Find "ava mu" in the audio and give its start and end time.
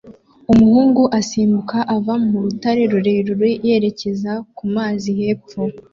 1.95-2.37